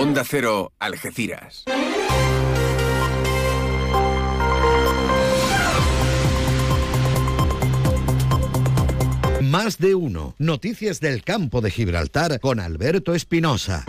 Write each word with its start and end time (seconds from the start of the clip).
Onda 0.00 0.22
Cero, 0.22 0.70
Algeciras. 0.78 1.64
Más 9.42 9.78
de 9.78 9.96
uno. 9.96 10.36
Noticias 10.38 11.00
del 11.00 11.24
campo 11.24 11.60
de 11.60 11.72
Gibraltar 11.72 12.38
con 12.38 12.60
Alberto 12.60 13.12
Espinosa. 13.12 13.86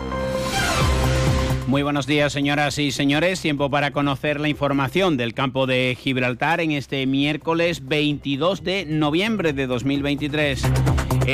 Muy 1.68 1.84
buenos 1.84 2.08
días, 2.08 2.32
señoras 2.32 2.80
y 2.80 2.90
señores. 2.90 3.40
Tiempo 3.40 3.70
para 3.70 3.92
conocer 3.92 4.40
la 4.40 4.48
información 4.48 5.16
del 5.16 5.32
campo 5.32 5.68
de 5.68 5.96
Gibraltar 5.96 6.60
en 6.60 6.72
este 6.72 7.06
miércoles 7.06 7.86
22 7.86 8.64
de 8.64 8.84
noviembre 8.84 9.52
de 9.52 9.68
2023. 9.68 10.64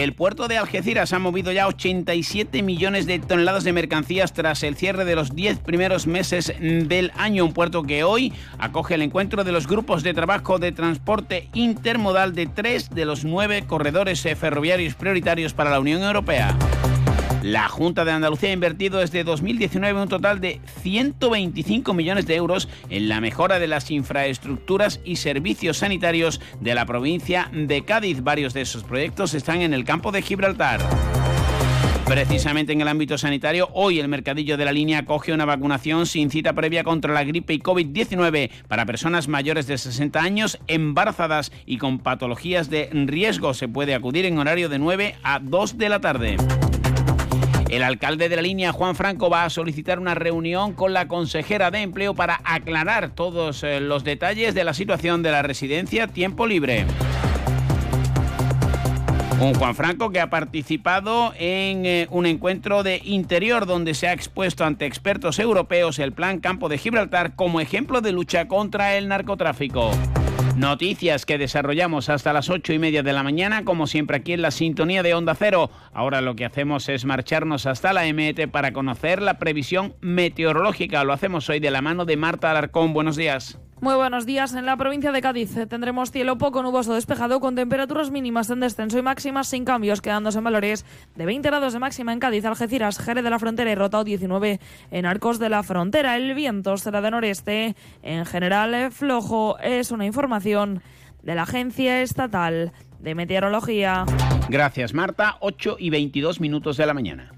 El 0.02 0.12
puerto 0.12 0.46
de 0.46 0.58
Algeciras 0.58 1.14
ha 1.14 1.18
movido 1.18 1.52
ya 1.52 1.66
87 1.66 2.62
millones 2.62 3.06
de 3.06 3.18
toneladas 3.18 3.64
de 3.64 3.72
mercancías 3.72 4.34
tras 4.34 4.62
el 4.62 4.76
cierre 4.76 5.06
de 5.06 5.16
los 5.16 5.34
10 5.34 5.60
primeros 5.60 6.06
meses 6.06 6.52
del 6.60 7.12
año. 7.16 7.46
Un 7.46 7.54
puerto 7.54 7.82
que 7.82 8.04
hoy 8.04 8.34
acoge 8.58 8.96
el 8.96 9.00
encuentro 9.00 9.42
de 9.42 9.52
los 9.52 9.66
grupos 9.66 10.02
de 10.02 10.12
trabajo 10.12 10.58
de 10.58 10.72
transporte 10.72 11.48
intermodal 11.54 12.34
de 12.34 12.46
tres 12.46 12.90
de 12.90 13.06
los 13.06 13.24
nueve 13.24 13.64
corredores 13.66 14.20
ferroviarios 14.20 14.94
prioritarios 14.94 15.54
para 15.54 15.70
la 15.70 15.80
Unión 15.80 16.02
Europea. 16.02 16.54
La 17.46 17.68
Junta 17.68 18.04
de 18.04 18.10
Andalucía 18.10 18.50
ha 18.50 18.54
invertido 18.54 18.98
desde 18.98 19.22
2019 19.22 20.02
un 20.02 20.08
total 20.08 20.40
de 20.40 20.60
125 20.82 21.94
millones 21.94 22.26
de 22.26 22.34
euros 22.34 22.68
en 22.90 23.08
la 23.08 23.20
mejora 23.20 23.60
de 23.60 23.68
las 23.68 23.92
infraestructuras 23.92 24.98
y 25.04 25.14
servicios 25.14 25.76
sanitarios 25.76 26.40
de 26.60 26.74
la 26.74 26.86
provincia 26.86 27.48
de 27.52 27.84
Cádiz. 27.84 28.20
Varios 28.24 28.52
de 28.52 28.62
esos 28.62 28.82
proyectos 28.82 29.32
están 29.32 29.62
en 29.62 29.74
el 29.74 29.84
campo 29.84 30.10
de 30.10 30.22
Gibraltar. 30.22 30.80
Precisamente 32.04 32.72
en 32.72 32.80
el 32.80 32.88
ámbito 32.88 33.16
sanitario, 33.16 33.68
hoy 33.74 34.00
el 34.00 34.08
mercadillo 34.08 34.56
de 34.56 34.64
la 34.64 34.72
línea 34.72 34.98
acoge 34.98 35.32
una 35.32 35.44
vacunación 35.44 36.06
sin 36.06 36.30
cita 36.30 36.52
previa 36.52 36.82
contra 36.82 37.14
la 37.14 37.22
gripe 37.22 37.54
y 37.54 37.60
COVID-19 37.60 38.50
para 38.66 38.86
personas 38.86 39.28
mayores 39.28 39.68
de 39.68 39.78
60 39.78 40.20
años, 40.20 40.58
embarazadas 40.66 41.52
y 41.64 41.78
con 41.78 42.00
patologías 42.00 42.70
de 42.70 42.90
riesgo. 42.92 43.54
Se 43.54 43.68
puede 43.68 43.94
acudir 43.94 44.24
en 44.24 44.38
horario 44.38 44.68
de 44.68 44.80
9 44.80 45.14
a 45.22 45.38
2 45.38 45.78
de 45.78 45.88
la 45.88 46.00
tarde. 46.00 46.36
El 47.76 47.82
alcalde 47.82 48.30
de 48.30 48.36
la 48.36 48.40
línea, 48.40 48.72
Juan 48.72 48.96
Franco, 48.96 49.28
va 49.28 49.44
a 49.44 49.50
solicitar 49.50 49.98
una 49.98 50.14
reunión 50.14 50.72
con 50.72 50.94
la 50.94 51.08
consejera 51.08 51.70
de 51.70 51.82
empleo 51.82 52.14
para 52.14 52.40
aclarar 52.42 53.10
todos 53.10 53.62
eh, 53.62 53.80
los 53.80 54.02
detalles 54.02 54.54
de 54.54 54.64
la 54.64 54.72
situación 54.72 55.22
de 55.22 55.30
la 55.30 55.42
residencia 55.42 56.06
Tiempo 56.06 56.46
Libre. 56.46 56.86
Un 59.42 59.52
Juan 59.52 59.74
Franco 59.74 60.08
que 60.08 60.20
ha 60.20 60.30
participado 60.30 61.34
en 61.38 61.84
eh, 61.84 62.06
un 62.10 62.24
encuentro 62.24 62.82
de 62.82 63.02
interior 63.04 63.66
donde 63.66 63.92
se 63.92 64.08
ha 64.08 64.14
expuesto 64.14 64.64
ante 64.64 64.86
expertos 64.86 65.38
europeos 65.38 65.98
el 65.98 66.12
plan 66.12 66.40
Campo 66.40 66.70
de 66.70 66.78
Gibraltar 66.78 67.34
como 67.34 67.60
ejemplo 67.60 68.00
de 68.00 68.12
lucha 68.12 68.48
contra 68.48 68.96
el 68.96 69.06
narcotráfico. 69.06 69.90
Noticias 70.56 71.26
que 71.26 71.36
desarrollamos 71.36 72.08
hasta 72.08 72.32
las 72.32 72.48
ocho 72.48 72.72
y 72.72 72.78
media 72.78 73.02
de 73.02 73.12
la 73.12 73.22
mañana, 73.22 73.66
como 73.66 73.86
siempre 73.86 74.16
aquí 74.16 74.32
en 74.32 74.40
la 74.40 74.50
sintonía 74.50 75.02
de 75.02 75.12
Onda 75.12 75.34
Cero. 75.34 75.70
Ahora 75.92 76.22
lo 76.22 76.34
que 76.34 76.46
hacemos 76.46 76.88
es 76.88 77.04
marcharnos 77.04 77.66
hasta 77.66 77.92
la 77.92 78.10
MET 78.14 78.50
para 78.50 78.72
conocer 78.72 79.20
la 79.20 79.38
previsión 79.38 79.96
meteorológica. 80.00 81.04
Lo 81.04 81.12
hacemos 81.12 81.50
hoy 81.50 81.60
de 81.60 81.70
la 81.70 81.82
mano 81.82 82.06
de 82.06 82.16
Marta 82.16 82.50
Alarcón. 82.50 82.94
Buenos 82.94 83.16
días. 83.16 83.58
Muy 83.78 83.94
buenos 83.94 84.24
días. 84.24 84.54
En 84.54 84.64
la 84.64 84.76
provincia 84.78 85.12
de 85.12 85.20
Cádiz 85.20 85.54
tendremos 85.68 86.10
cielo 86.10 86.38
poco 86.38 86.62
nuboso 86.62 86.94
despejado 86.94 87.40
con 87.40 87.54
temperaturas 87.54 88.10
mínimas 88.10 88.48
en 88.48 88.60
descenso 88.60 88.98
y 88.98 89.02
máximas 89.02 89.48
sin 89.48 89.66
cambios, 89.66 90.00
quedándose 90.00 90.38
en 90.38 90.44
valores 90.44 90.86
de 91.14 91.26
20 91.26 91.46
grados 91.46 91.74
de 91.74 91.78
máxima 91.78 92.14
en 92.14 92.18
Cádiz, 92.18 92.46
Algeciras, 92.46 92.98
Jerez 92.98 93.22
de 93.22 93.28
la 93.28 93.38
Frontera 93.38 93.70
y 93.70 93.74
Rotao 93.74 94.02
19 94.02 94.60
en 94.90 95.06
Arcos 95.06 95.38
de 95.38 95.50
la 95.50 95.62
Frontera. 95.62 96.16
El 96.16 96.34
viento 96.34 96.74
será 96.78 97.02
de 97.02 97.10
noreste, 97.10 97.76
en 98.02 98.24
general 98.24 98.90
flojo. 98.92 99.58
Es 99.58 99.90
una 99.90 100.06
información 100.06 100.80
de 101.22 101.34
la 101.34 101.42
Agencia 101.42 102.00
Estatal 102.00 102.72
de 102.98 103.14
Meteorología. 103.14 104.06
Gracias, 104.48 104.94
Marta. 104.94 105.36
8 105.40 105.76
y 105.78 105.90
22 105.90 106.40
minutos 106.40 106.78
de 106.78 106.86
la 106.86 106.94
mañana. 106.94 107.35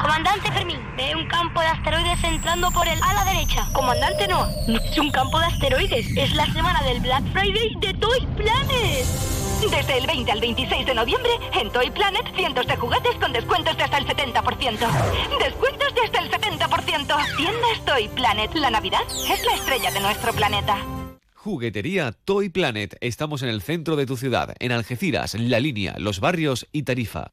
Comandante 0.00 0.52
Fermín, 0.52 0.80
ve 0.96 1.14
un 1.14 1.26
campo 1.26 1.60
de 1.60 1.66
asteroides 1.66 2.22
entrando 2.22 2.70
por 2.70 2.86
el 2.86 2.98
ala 3.02 3.24
derecha. 3.24 3.66
Comandante 3.72 4.28
no, 4.28 4.46
es 4.68 4.98
un 4.98 5.10
campo 5.10 5.38
de 5.38 5.46
asteroides, 5.46 6.06
es 6.16 6.34
la 6.34 6.46
semana 6.52 6.82
del 6.82 7.00
Black 7.00 7.24
Friday 7.32 7.74
de 7.80 7.94
Toy 7.94 8.26
Planet. 8.36 9.06
Desde 9.70 9.98
el 9.98 10.06
20 10.06 10.32
al 10.32 10.40
26 10.40 10.86
de 10.86 10.94
noviembre, 10.94 11.30
en 11.54 11.70
Toy 11.70 11.90
Planet, 11.90 12.26
cientos 12.36 12.66
de 12.66 12.76
juguetes 12.76 13.16
con 13.16 13.32
descuentos 13.32 13.76
de 13.76 13.84
hasta 13.84 13.98
el 13.98 14.06
70%. 14.06 14.78
Descuentos 15.38 15.94
de 15.94 16.00
hasta 16.02 16.18
el 16.20 16.30
70%. 16.30 17.36
Tiendas 17.36 17.84
Toy 17.86 18.08
Planet. 18.08 18.54
La 18.54 18.70
Navidad 18.70 19.02
es 19.08 19.44
la 19.44 19.54
estrella 19.54 19.90
de 19.90 20.00
nuestro 20.00 20.32
planeta. 20.34 20.76
Juguetería 21.34 22.12
Toy 22.12 22.50
Planet. 22.50 22.96
Estamos 23.00 23.42
en 23.42 23.48
el 23.48 23.62
centro 23.62 23.96
de 23.96 24.04
tu 24.04 24.16
ciudad, 24.16 24.54
en 24.58 24.72
Algeciras, 24.72 25.34
La 25.34 25.58
Línea, 25.58 25.94
Los 25.98 26.20
Barrios 26.20 26.66
y 26.72 26.82
Tarifa. 26.82 27.32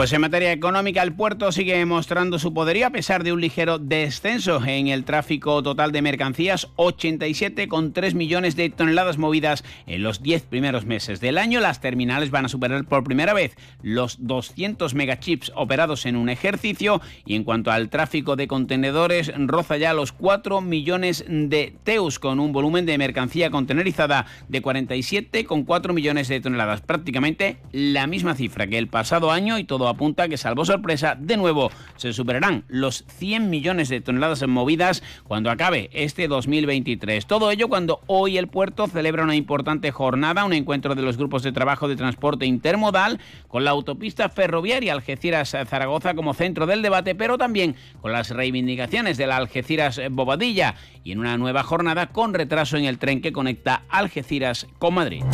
Pues 0.00 0.14
en 0.14 0.22
materia 0.22 0.50
económica, 0.50 1.02
el 1.02 1.12
puerto 1.12 1.52
sigue 1.52 1.84
mostrando 1.84 2.38
su 2.38 2.54
poderío 2.54 2.86
a 2.86 2.90
pesar 2.90 3.22
de 3.22 3.34
un 3.34 3.40
ligero 3.42 3.78
descenso 3.78 4.64
en 4.64 4.88
el 4.88 5.04
tráfico 5.04 5.62
total 5.62 5.92
de 5.92 6.00
mercancías, 6.00 6.68
87,3 6.76 8.14
millones 8.14 8.56
de 8.56 8.70
toneladas 8.70 9.18
movidas 9.18 9.62
en 9.86 10.02
los 10.02 10.22
10 10.22 10.44
primeros 10.44 10.86
meses 10.86 11.20
del 11.20 11.36
año. 11.36 11.60
Las 11.60 11.82
terminales 11.82 12.30
van 12.30 12.46
a 12.46 12.48
superar 12.48 12.86
por 12.86 13.04
primera 13.04 13.34
vez 13.34 13.58
los 13.82 14.26
200 14.26 14.94
megachips 14.94 15.52
operados 15.54 16.06
en 16.06 16.16
un 16.16 16.30
ejercicio 16.30 17.02
y 17.26 17.34
en 17.34 17.44
cuanto 17.44 17.70
al 17.70 17.90
tráfico 17.90 18.36
de 18.36 18.48
contenedores, 18.48 19.30
roza 19.36 19.76
ya 19.76 19.92
los 19.92 20.12
4 20.12 20.62
millones 20.62 21.26
de 21.28 21.74
TEUs 21.84 22.18
con 22.18 22.40
un 22.40 22.52
volumen 22.52 22.86
de 22.86 22.96
mercancía 22.96 23.50
contenerizada 23.50 24.24
de 24.48 24.62
47,4 24.62 25.92
millones 25.92 26.28
de 26.28 26.40
toneladas, 26.40 26.80
prácticamente 26.80 27.58
la 27.70 28.06
misma 28.06 28.34
cifra 28.34 28.66
que 28.66 28.78
el 28.78 28.88
pasado 28.88 29.30
año 29.30 29.58
y 29.58 29.64
todo 29.64 29.89
apunta 29.90 30.28
que, 30.28 30.36
salvo 30.36 30.64
sorpresa, 30.64 31.16
de 31.18 31.36
nuevo 31.36 31.70
se 31.96 32.12
superarán 32.12 32.64
los 32.68 33.04
100 33.18 33.50
millones 33.50 33.88
de 33.88 34.00
toneladas 34.00 34.46
movidas 34.46 35.02
cuando 35.24 35.50
acabe 35.50 35.90
este 35.92 36.28
2023. 36.28 37.26
Todo 37.26 37.50
ello 37.50 37.68
cuando 37.68 38.00
hoy 38.06 38.38
el 38.38 38.48
puerto 38.48 38.86
celebra 38.86 39.24
una 39.24 39.36
importante 39.36 39.90
jornada, 39.90 40.44
un 40.44 40.52
encuentro 40.52 40.94
de 40.94 41.02
los 41.02 41.16
grupos 41.16 41.42
de 41.42 41.52
trabajo 41.52 41.88
de 41.88 41.96
transporte 41.96 42.46
intermodal 42.46 43.20
con 43.48 43.64
la 43.64 43.70
autopista 43.70 44.28
ferroviaria 44.28 44.92
Algeciras-Zaragoza 44.92 46.14
como 46.14 46.34
centro 46.34 46.66
del 46.66 46.82
debate, 46.82 47.14
pero 47.14 47.38
también 47.38 47.76
con 48.00 48.12
las 48.12 48.30
reivindicaciones 48.30 49.16
de 49.16 49.26
la 49.26 49.36
Algeciras-Bobadilla 49.36 50.74
y 51.04 51.12
en 51.12 51.18
una 51.18 51.36
nueva 51.38 51.62
jornada 51.62 52.06
con 52.08 52.34
retraso 52.34 52.76
en 52.76 52.84
el 52.84 52.98
tren 52.98 53.20
que 53.20 53.32
conecta 53.32 53.82
Algeciras 53.88 54.66
con 54.78 54.94
Madrid. 54.94 55.24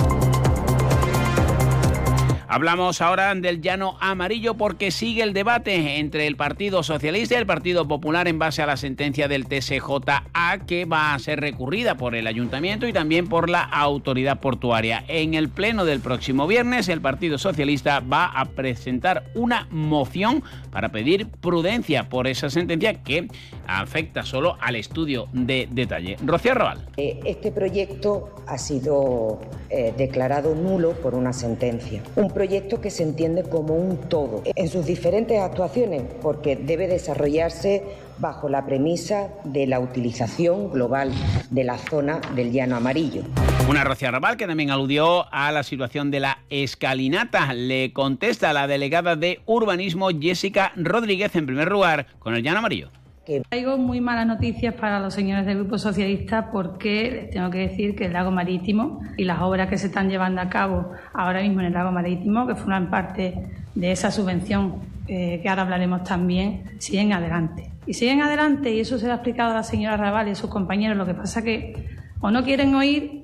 Hablamos 2.57 3.03
ahora 3.03 3.35
del 3.35 3.61
llano 3.61 3.99
amarillo 4.01 4.55
porque 4.55 4.91
sigue 4.91 5.23
el 5.23 5.35
debate 5.35 5.99
entre 5.99 6.27
el 6.27 6.37
Partido 6.37 6.83
Socialista 6.83 7.35
y 7.35 7.37
el 7.37 7.45
Partido 7.45 7.87
Popular 7.87 8.29
en 8.29 8.39
base 8.39 8.63
a 8.63 8.67
la 8.67 8.79
sentencia 8.79 9.29
del 9.29 9.45
TCJA 9.45 10.65
que 10.67 10.87
va 10.87 11.13
a 11.13 11.19
ser 11.19 11.41
recurrida 11.41 11.97
por 11.97 12.15
el 12.15 12.27
ayuntamiento 12.27 12.89
y 12.89 12.95
también 12.95 13.29
por 13.29 13.51
la 13.51 13.61
autoridad 13.61 14.41
portuaria. 14.41 15.05
En 15.07 15.35
el 15.35 15.51
pleno 15.51 15.85
del 15.85 16.01
próximo 16.01 16.47
viernes 16.47 16.89
el 16.89 17.03
Partido 17.03 17.37
Socialista 17.37 18.01
va 18.01 18.25
a 18.25 18.47
presentar 18.47 19.25
una 19.35 19.69
moción 19.71 20.43
para 20.71 20.89
pedir 20.89 21.27
prudencia 21.27 22.09
por 22.09 22.27
esa 22.27 22.49
sentencia 22.49 23.03
que 23.03 23.29
afecta 23.67 24.25
solo 24.25 24.57
al 24.63 24.77
estudio 24.77 25.29
de 25.35 25.69
detalle. 25.71 26.17
Rocío 26.25 26.55
Roal. 26.55 26.87
Este 26.97 27.53
proyecto 27.53 28.35
ha 28.47 28.57
sido 28.57 29.41
eh, 29.69 29.93
declarado 29.99 30.55
nulo 30.55 30.93
por 30.93 31.15
una 31.15 31.35
sentencia. 31.35 32.03
Que 32.47 32.91
se 32.91 33.03
entiende 33.03 33.43
como 33.43 33.75
un 33.75 33.97
todo 34.09 34.43
en 34.45 34.69
sus 34.69 34.87
diferentes 34.87 35.41
actuaciones 35.41 36.03
porque 36.23 36.55
debe 36.55 36.87
desarrollarse 36.87 37.83
bajo 38.19 38.49
la 38.49 38.65
premisa 38.65 39.31
de 39.45 39.67
la 39.67 39.81
utilización 39.81 40.71
global 40.71 41.13
de 41.51 41.65
la 41.65 41.77
zona 41.77 42.21
del 42.37 42.53
llano 42.53 42.77
amarillo. 42.77 43.23
Una 43.69 43.83
Rocío 43.83 44.13
Raval 44.13 44.37
que 44.37 44.47
también 44.47 44.71
aludió 44.71 45.27
a 45.33 45.51
la 45.51 45.65
situación 45.65 46.13
de 46.13 46.21
la 46.21 46.39
escalinata. 46.49 47.53
Le 47.53 47.93
contesta 47.93 48.53
la 48.53 48.69
delegada 48.69 49.17
de 49.17 49.41
urbanismo 49.47 50.09
Jessica 50.11 50.73
Rodríguez 50.77 51.35
en 51.35 51.47
primer 51.47 51.69
lugar 51.69 52.07
con 52.21 52.37
el 52.37 52.45
llano 52.45 52.59
amarillo. 52.59 52.91
Que... 53.27 53.43
Traigo 53.49 53.77
muy 53.77 54.01
malas 54.01 54.27
noticias 54.27 54.75
para 54.75 55.01
los 55.01 55.13
señores 55.13 55.45
del 55.45 55.59
Grupo 55.59 55.79
Socialista 55.79 56.51
porque 56.51 57.29
tengo 57.33 57.51
que 57.51 57.59
decir 57.59 57.95
que 57.95 58.07
el 58.07 58.15
lago 58.15 58.31
marítimo 58.31 59.01
y 59.17 59.25
las 59.25 59.41
obras 59.43 59.69
que 59.69 59.77
se 59.77 59.89
están 59.89 60.09
llevando 60.09 60.41
a 60.41 60.49
cabo 60.49 60.93
ahora 61.13 61.43
mismo 61.43 61.61
en 61.61 61.67
el 61.67 61.73
lago 61.75 61.93
marítimo, 61.93 62.47
que 62.47 62.55
forman 62.55 62.89
parte 62.89 63.35
de 63.75 63.93
esa 63.93 64.11
subvención 64.11 64.77
eh, 65.09 65.41
que 65.43 65.49
ahora 65.49 65.63
hablaremos 65.63 66.05
también, 66.05 66.63
siguen 66.79 67.13
adelante. 67.13 67.71
Y 67.87 67.95
siguen 67.95 68.23
adelante, 68.23 68.73
y 68.73 68.81
eso 68.81 68.99
se 68.99 69.07
lo 69.07 69.13
ha 69.13 69.17
explicado 69.17 69.53
a 69.53 69.55
la 69.55 69.63
señora 69.63 69.97
Raval 69.97 70.29
y 70.29 70.31
a 70.33 70.35
sus 70.35 70.51
compañeros, 70.51 70.97
lo 70.97 71.07
que 71.07 71.15
pasa 71.15 71.43
que 71.43 71.75
o 72.21 72.31
no 72.31 72.45
quieren 72.45 72.75
oír 72.75 73.16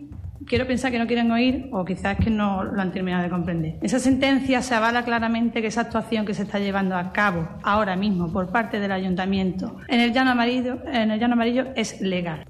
quiero 0.47 0.67
pensar 0.67 0.91
que 0.91 0.99
no 0.99 1.07
quieren 1.07 1.31
oír 1.31 1.69
o 1.73 1.85
quizás 1.85 2.17
que 2.17 2.31
no 2.31 2.65
lo 2.65 2.81
han 2.81 2.93
terminado 2.93 3.23
de 3.23 3.31
comprender. 3.31 3.79
Esa 3.83 3.99
sentencia 3.99 4.63
se 4.63 4.75
avala 4.75 5.05
claramente 5.05 5.61
que 5.61 5.69
esa 5.69 5.83
actuación 5.83 6.27
que 6.27 6.35
se 6.35 6.43
está 6.43 6.59
llevando 6.59 6.97
a 6.97 7.13
cabo 7.13 7.49
ahora 7.63 7.97
mismo 7.97 8.33
por 8.33 8.51
parte 8.51 8.81
del 8.81 8.93
ayuntamiento 8.93 9.77
en 9.89 10.01
el 10.01 10.13
llano 10.13 10.31
amarillo, 10.31 10.79
en 10.87 11.11
el 11.11 11.21
llano 11.21 11.35
amarillo 11.35 11.67
es 11.77 12.01
legal. 12.01 12.45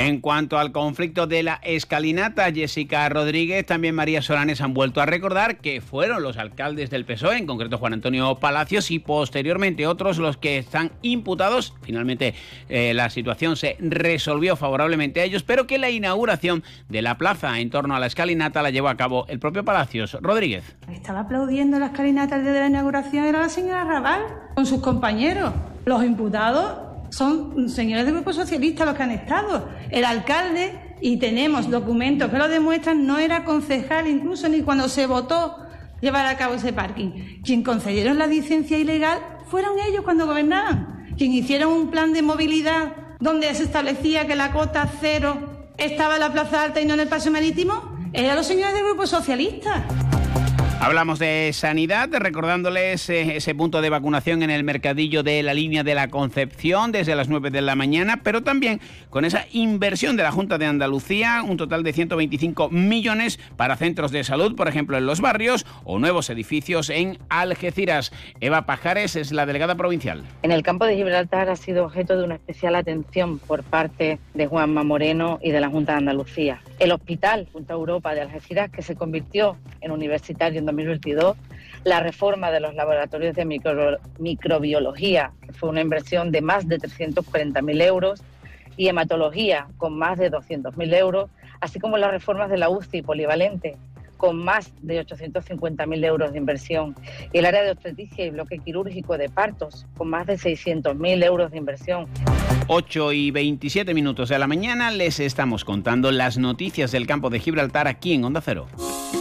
En 0.00 0.22
cuanto 0.22 0.58
al 0.58 0.72
conflicto 0.72 1.26
de 1.26 1.42
la 1.42 1.60
escalinata, 1.62 2.50
Jessica 2.50 3.06
Rodríguez, 3.10 3.66
también 3.66 3.94
María 3.94 4.22
Solanes 4.22 4.62
han 4.62 4.72
vuelto 4.72 5.02
a 5.02 5.06
recordar 5.06 5.58
que 5.58 5.82
fueron 5.82 6.22
los 6.22 6.38
alcaldes 6.38 6.88
del 6.88 7.04
PSOE, 7.04 7.36
en 7.36 7.46
concreto 7.46 7.76
Juan 7.76 7.92
Antonio 7.92 8.34
Palacios 8.36 8.90
y 8.90 8.98
posteriormente 8.98 9.86
otros 9.86 10.16
los 10.16 10.38
que 10.38 10.56
están 10.56 10.90
imputados. 11.02 11.74
Finalmente 11.82 12.32
eh, 12.70 12.94
la 12.94 13.10
situación 13.10 13.56
se 13.56 13.76
resolvió 13.78 14.56
favorablemente 14.56 15.20
a 15.20 15.24
ellos, 15.24 15.42
pero 15.42 15.66
que 15.66 15.76
la 15.76 15.90
inauguración 15.90 16.64
de 16.88 17.02
la 17.02 17.18
plaza 17.18 17.60
en 17.60 17.68
torno 17.68 17.94
a 17.94 18.00
la 18.00 18.06
escalinata 18.06 18.62
la 18.62 18.70
llevó 18.70 18.88
a 18.88 18.96
cabo 18.96 19.26
el 19.28 19.38
propio 19.38 19.66
Palacios. 19.66 20.16
Rodríguez. 20.22 20.64
Estaba 20.90 21.20
aplaudiendo 21.20 21.78
la 21.78 21.88
escalinata 21.88 22.36
el 22.36 22.44
día 22.44 22.52
de 22.52 22.60
la 22.60 22.68
inauguración, 22.68 23.26
era 23.26 23.40
la 23.40 23.50
señora 23.50 23.84
Raval 23.84 24.22
con 24.54 24.64
sus 24.64 24.80
compañeros. 24.80 25.52
Los 25.84 26.02
imputados 26.04 26.89
son 27.10 27.68
señores 27.68 28.06
del 28.06 28.14
Grupo 28.14 28.32
Socialista 28.32 28.84
los 28.84 28.94
que 28.94 29.02
han 29.02 29.10
estado. 29.10 29.68
El 29.90 30.04
alcalde, 30.04 30.96
y 31.00 31.16
tenemos 31.16 31.70
documentos 31.70 32.30
que 32.30 32.38
lo 32.38 32.48
demuestran, 32.48 33.06
no 33.06 33.18
era 33.18 33.44
concejal 33.44 34.06
incluso 34.06 34.48
ni 34.48 34.62
cuando 34.62 34.88
se 34.88 35.06
votó 35.06 35.56
llevar 36.00 36.26
a 36.26 36.36
cabo 36.36 36.54
ese 36.54 36.72
parking. 36.72 37.42
Quien 37.44 37.62
concedieron 37.62 38.18
la 38.18 38.26
licencia 38.26 38.78
ilegal 38.78 39.18
fueron 39.48 39.72
ellos 39.88 40.02
cuando 40.04 40.26
gobernaban. 40.26 41.14
Quien 41.16 41.32
hicieron 41.32 41.72
un 41.72 41.90
plan 41.90 42.12
de 42.12 42.22
movilidad 42.22 42.94
donde 43.20 43.52
se 43.54 43.64
establecía 43.64 44.26
que 44.26 44.36
la 44.36 44.52
cota 44.52 44.90
cero 45.00 45.68
estaba 45.76 46.14
en 46.14 46.20
la 46.20 46.32
Plaza 46.32 46.62
Alta 46.62 46.80
y 46.80 46.86
no 46.86 46.94
en 46.94 47.00
el 47.00 47.08
Paseo 47.08 47.32
Marítimo, 47.32 47.98
eran 48.12 48.36
los 48.36 48.46
señores 48.46 48.74
del 48.74 48.84
Grupo 48.84 49.06
Socialista. 49.06 49.84
Hablamos 50.82 51.18
de 51.18 51.50
sanidad, 51.52 52.08
recordándoles 52.10 53.10
eh, 53.10 53.36
ese 53.36 53.54
punto 53.54 53.82
de 53.82 53.90
vacunación 53.90 54.42
en 54.42 54.48
el 54.48 54.64
mercadillo 54.64 55.22
de 55.22 55.42
la 55.42 55.52
línea 55.52 55.84
de 55.84 55.94
la 55.94 56.08
Concepción 56.08 56.90
desde 56.90 57.14
las 57.14 57.28
9 57.28 57.50
de 57.50 57.60
la 57.60 57.76
mañana, 57.76 58.22
pero 58.22 58.42
también 58.42 58.80
con 59.10 59.26
esa 59.26 59.44
inversión 59.52 60.16
de 60.16 60.22
la 60.22 60.32
Junta 60.32 60.56
de 60.56 60.64
Andalucía, 60.64 61.42
un 61.46 61.58
total 61.58 61.82
de 61.82 61.92
125 61.92 62.70
millones 62.70 63.38
para 63.58 63.76
centros 63.76 64.10
de 64.10 64.24
salud, 64.24 64.56
por 64.56 64.68
ejemplo, 64.68 64.96
en 64.96 65.04
los 65.04 65.20
barrios 65.20 65.66
o 65.84 65.98
nuevos 65.98 66.30
edificios 66.30 66.88
en 66.88 67.18
Algeciras. 67.28 68.10
Eva 68.40 68.64
Pajares 68.64 69.16
es 69.16 69.32
la 69.32 69.44
delegada 69.44 69.74
provincial. 69.74 70.24
En 70.42 70.50
el 70.50 70.62
campo 70.62 70.86
de 70.86 70.96
Gibraltar 70.96 71.50
ha 71.50 71.56
sido 71.56 71.84
objeto 71.84 72.16
de 72.16 72.24
una 72.24 72.36
especial 72.36 72.74
atención 72.74 73.38
por 73.38 73.64
parte 73.64 74.18
de 74.32 74.46
Juanma 74.46 74.82
Moreno 74.82 75.40
y 75.42 75.50
de 75.50 75.60
la 75.60 75.68
Junta 75.68 75.92
de 75.92 75.98
Andalucía. 75.98 76.62
El 76.78 76.92
Hospital 76.92 77.48
Junta 77.52 77.74
Europa 77.74 78.14
de 78.14 78.22
Algeciras, 78.22 78.70
que 78.70 78.80
se 78.80 78.96
convirtió 78.96 79.58
en 79.82 79.90
universitario 79.90 80.58
en 80.58 80.69
2022, 80.70 81.36
la 81.84 82.00
reforma 82.00 82.50
de 82.50 82.60
los 82.60 82.74
laboratorios 82.74 83.34
de 83.34 83.44
microbiología, 84.18 85.32
que 85.42 85.52
fue 85.52 85.68
una 85.68 85.80
inversión 85.80 86.30
de 86.30 86.40
más 86.42 86.68
de 86.68 86.78
340.000 86.78 87.82
euros, 87.82 88.22
y 88.76 88.88
hematología, 88.88 89.66
con 89.76 89.98
más 89.98 90.18
de 90.18 90.30
200.000 90.30 90.94
euros, 90.94 91.28
así 91.60 91.78
como 91.78 91.98
las 91.98 92.10
reformas 92.12 92.48
de 92.48 92.56
la 92.56 92.70
UCI 92.70 93.02
polivalente, 93.02 93.76
con 94.20 94.44
más 94.44 94.72
de 94.82 95.04
850.000 95.04 96.04
euros 96.04 96.32
de 96.32 96.38
inversión, 96.38 96.94
y 97.32 97.38
el 97.38 97.46
área 97.46 97.62
de 97.62 97.70
obstetricia 97.70 98.26
y 98.26 98.30
bloque 98.30 98.58
quirúrgico 98.58 99.16
de 99.16 99.30
partos, 99.30 99.86
con 99.96 100.10
más 100.10 100.26
de 100.26 100.34
600.000 100.34 101.24
euros 101.24 101.50
de 101.50 101.56
inversión. 101.56 102.06
8 102.68 103.12
y 103.12 103.30
27 103.30 103.94
minutos 103.94 104.28
de 104.28 104.38
la 104.38 104.46
mañana 104.46 104.90
les 104.90 105.18
estamos 105.18 105.64
contando 105.64 106.12
las 106.12 106.36
noticias 106.36 106.92
del 106.92 107.06
campo 107.06 107.30
de 107.30 107.40
Gibraltar 107.40 107.88
aquí 107.88 108.12
en 108.12 108.24
Onda 108.24 108.42
Cero. 108.42 108.66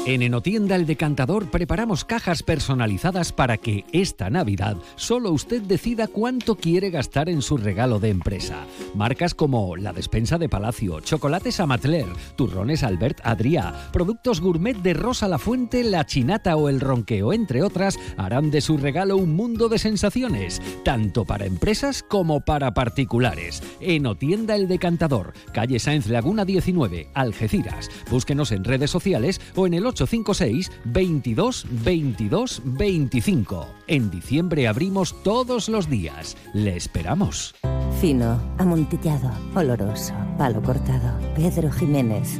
En 0.05 0.21
Enotienda 0.21 0.75
El 0.75 0.85
Decantador 0.85 1.49
preparamos 1.51 2.05
cajas 2.05 2.41
personalizadas 2.41 3.31
para 3.31 3.57
que 3.57 3.85
esta 3.91 4.29
Navidad 4.29 4.77
solo 4.95 5.31
usted 5.31 5.61
decida 5.61 6.07
cuánto 6.07 6.55
quiere 6.55 6.89
gastar 6.89 7.29
en 7.29 7.41
su 7.41 7.57
regalo 7.57 7.99
de 7.99 8.09
empresa. 8.09 8.65
Marcas 8.95 9.33
como 9.33 9.75
la 9.75 9.93
despensa 9.93 10.37
de 10.37 10.49
Palacio, 10.49 10.99
chocolates 11.01 11.59
Amatler, 11.59 12.07
turrones 12.35 12.83
Albert 12.83 13.19
Adrià, 13.23 13.73
productos 13.91 14.41
gourmet 14.41 14.77
de 14.77 14.88
Rosa 14.93 15.27
La 15.27 15.39
Fuente, 15.39 15.83
La 15.83 16.05
Chinata 16.05 16.55
o 16.55 16.69
El 16.69 16.79
Ronqueo, 16.79 17.33
entre 17.33 17.63
otras, 17.63 17.99
harán 18.17 18.51
de 18.51 18.61
su 18.61 18.77
regalo 18.77 19.17
un 19.17 19.35
mundo 19.35 19.69
de 19.69 19.79
sensaciones, 19.79 20.61
tanto 20.83 21.25
para 21.25 21.45
empresas 21.45 22.03
como 22.03 22.41
para 22.41 22.73
particulares. 22.73 23.61
Enotienda 23.79 24.55
El 24.55 24.67
Decantador, 24.67 25.33
calle 25.53 25.79
Sáenz 25.79 26.07
Laguna 26.07 26.45
19, 26.45 27.09
Algeciras. 27.13 27.89
Búsquenos 28.09 28.51
en 28.51 28.63
redes 28.63 28.91
sociales 28.91 29.41
o 29.55 29.67
en 29.67 29.73
el 29.73 29.85
856 29.85 30.71
22 30.85 31.65
22 31.69 32.61
25. 32.65 33.67
En 33.87 34.09
diciembre 34.09 34.67
abrimos 34.67 35.23
todos 35.23 35.69
los 35.69 35.89
días. 35.89 36.37
Le 36.53 36.75
esperamos. 36.75 37.55
Fino, 37.99 38.39
amontillado, 38.57 39.31
oloroso, 39.55 40.13
palo 40.37 40.61
cortado. 40.61 41.19
Pedro 41.35 41.71
Jiménez. 41.71 42.39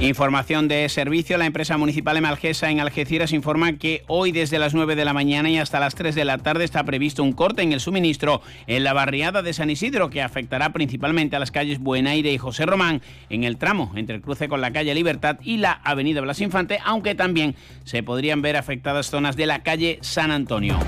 Información 0.00 0.66
de 0.66 0.88
servicio. 0.88 1.36
La 1.36 1.44
empresa 1.44 1.76
municipal 1.76 2.14
de 2.14 2.22
Malgesa 2.22 2.70
en 2.70 2.80
Algeciras 2.80 3.34
informa 3.34 3.74
que 3.74 4.02
hoy 4.06 4.32
desde 4.32 4.58
las 4.58 4.72
9 4.72 4.96
de 4.96 5.04
la 5.04 5.12
mañana 5.12 5.50
y 5.50 5.58
hasta 5.58 5.78
las 5.78 5.94
3 5.94 6.14
de 6.14 6.24
la 6.24 6.38
tarde 6.38 6.64
está 6.64 6.82
previsto 6.84 7.22
un 7.22 7.34
corte 7.34 7.60
en 7.60 7.74
el 7.74 7.80
suministro 7.80 8.40
en 8.66 8.82
la 8.82 8.94
barriada 8.94 9.42
de 9.42 9.52
San 9.52 9.68
Isidro 9.68 10.08
que 10.08 10.22
afectará 10.22 10.72
principalmente 10.72 11.36
a 11.36 11.38
las 11.38 11.50
calles 11.50 11.80
Buenaire 11.80 12.32
y 12.32 12.38
José 12.38 12.64
Román 12.64 13.02
en 13.28 13.44
el 13.44 13.58
tramo 13.58 13.92
entre 13.94 14.16
el 14.16 14.22
cruce 14.22 14.48
con 14.48 14.62
la 14.62 14.72
calle 14.72 14.94
Libertad 14.94 15.36
y 15.42 15.58
la 15.58 15.72
avenida 15.84 16.22
Blas 16.22 16.40
Infante, 16.40 16.78
aunque 16.82 17.14
también 17.14 17.54
se 17.84 18.02
podrían 18.02 18.40
ver 18.40 18.56
afectadas 18.56 19.10
zonas 19.10 19.36
de 19.36 19.44
la 19.44 19.62
calle 19.62 19.98
San 20.00 20.30
Antonio. 20.30 20.78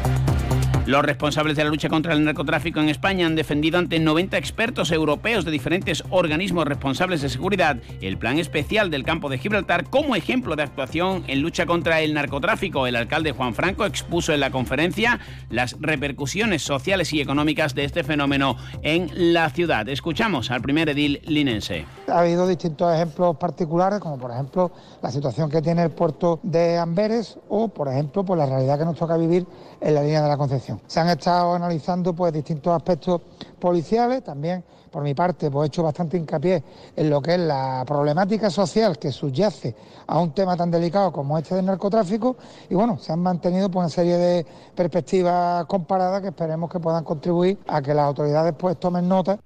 Los 0.84 1.04
responsables 1.04 1.56
de 1.56 1.62
la 1.62 1.70
lucha 1.70 1.88
contra 1.88 2.12
el 2.12 2.24
narcotráfico 2.24 2.80
en 2.80 2.88
España 2.88 3.24
han 3.24 3.36
defendido 3.36 3.78
ante 3.78 4.00
90 4.00 4.36
expertos 4.36 4.90
europeos 4.90 5.44
de 5.44 5.52
diferentes 5.52 6.02
organismos 6.10 6.64
responsables 6.64 7.22
de 7.22 7.28
seguridad 7.28 7.76
el 8.00 8.18
plan 8.18 8.40
especial 8.40 8.90
del 8.90 9.04
campo 9.04 9.28
de 9.28 9.38
Gibraltar 9.38 9.88
como 9.88 10.16
ejemplo 10.16 10.56
de 10.56 10.64
actuación 10.64 11.22
en 11.28 11.40
lucha 11.40 11.66
contra 11.66 12.00
el 12.00 12.14
narcotráfico. 12.14 12.88
El 12.88 12.96
alcalde 12.96 13.30
Juan 13.30 13.54
Franco 13.54 13.84
expuso 13.84 14.32
en 14.32 14.40
la 14.40 14.50
conferencia 14.50 15.20
las 15.50 15.76
repercusiones 15.78 16.62
sociales 16.62 17.12
y 17.12 17.20
económicas 17.20 17.76
de 17.76 17.84
este 17.84 18.02
fenómeno 18.02 18.56
en 18.82 19.32
la 19.32 19.50
ciudad. 19.50 19.88
Escuchamos 19.88 20.50
al 20.50 20.62
primer 20.62 20.88
edil 20.88 21.22
linense. 21.26 21.86
Ha 22.08 22.18
habido 22.18 22.48
distintos 22.48 22.92
ejemplos 22.92 23.36
particulares, 23.36 24.00
como 24.00 24.18
por 24.18 24.32
ejemplo 24.32 24.72
la 25.00 25.12
situación 25.12 25.48
que 25.48 25.62
tiene 25.62 25.84
el 25.84 25.90
puerto 25.92 26.40
de 26.42 26.76
Amberes 26.76 27.38
o, 27.48 27.68
por 27.68 27.86
ejemplo, 27.86 28.24
pues 28.24 28.36
la 28.36 28.46
realidad 28.46 28.80
que 28.80 28.84
nos 28.84 28.96
toca 28.96 29.16
vivir 29.16 29.46
en 29.82 29.94
la 29.94 30.02
línea 30.02 30.22
de 30.22 30.28
la 30.28 30.36
Concepción. 30.36 30.80
Se 30.86 31.00
han 31.00 31.08
estado 31.08 31.54
analizando 31.54 32.14
pues 32.14 32.32
distintos 32.32 32.74
aspectos 32.74 33.20
policiales, 33.58 34.22
también 34.22 34.64
por 34.90 35.02
mi 35.02 35.14
parte 35.14 35.50
pues 35.50 35.64
he 35.64 35.66
hecho 35.68 35.82
bastante 35.82 36.16
hincapié 36.16 36.62
en 36.94 37.10
lo 37.10 37.20
que 37.20 37.34
es 37.34 37.40
la 37.40 37.82
problemática 37.86 38.50
social 38.50 38.98
que 38.98 39.10
subyace 39.10 39.74
a 40.06 40.20
un 40.20 40.32
tema 40.32 40.56
tan 40.56 40.70
delicado 40.70 41.10
como 41.12 41.38
este 41.38 41.54
del 41.54 41.66
narcotráfico. 41.66 42.36
Y 42.68 42.74
bueno, 42.74 42.98
se 42.98 43.12
han 43.12 43.20
mantenido 43.20 43.70
pues 43.70 43.84
una 43.84 43.88
serie 43.88 44.16
de 44.18 44.46
perspectivas 44.74 45.64
comparadas 45.66 46.20
que 46.20 46.28
esperemos 46.28 46.70
que 46.70 46.78
puedan 46.78 47.04
contribuir 47.04 47.58
a 47.66 47.80
que 47.80 47.94
las 47.94 48.04
autoridades 48.04 48.54
pues 48.56 48.78
tomen 48.78 49.08
nota 49.08 49.38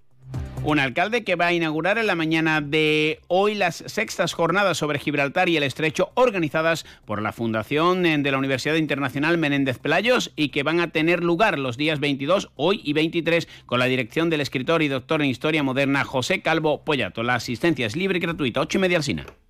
un 0.66 0.80
alcalde 0.80 1.22
que 1.22 1.36
va 1.36 1.46
a 1.46 1.52
inaugurar 1.52 1.96
en 1.96 2.08
la 2.08 2.16
mañana 2.16 2.60
de 2.60 3.20
hoy 3.28 3.54
las 3.54 3.84
sextas 3.86 4.32
jornadas 4.32 4.76
sobre 4.76 4.98
Gibraltar 4.98 5.48
y 5.48 5.56
el 5.56 5.62
Estrecho 5.62 6.10
organizadas 6.14 6.84
por 7.04 7.22
la 7.22 7.32
Fundación 7.32 8.02
de 8.02 8.30
la 8.30 8.38
Universidad 8.38 8.74
Internacional 8.74 9.38
Menéndez 9.38 9.78
Pelayos 9.78 10.32
y 10.34 10.48
que 10.48 10.64
van 10.64 10.80
a 10.80 10.90
tener 10.90 11.22
lugar 11.22 11.60
los 11.60 11.76
días 11.76 12.00
22, 12.00 12.50
hoy 12.56 12.80
y 12.82 12.94
23 12.94 13.46
con 13.64 13.78
la 13.78 13.86
dirección 13.86 14.28
del 14.28 14.40
escritor 14.40 14.82
y 14.82 14.88
doctor 14.88 15.22
en 15.22 15.28
Historia 15.28 15.62
Moderna 15.62 16.04
José 16.04 16.42
Calvo 16.42 16.84
Pollato. 16.84 17.22
La 17.22 17.36
asistencia 17.36 17.86
es 17.86 17.94
libre 17.94 18.18
y 18.18 18.22
gratuita, 18.22 18.60
8 18.60 18.78
y 18.78 18.80
media 18.80 18.98
al. 18.98 19.45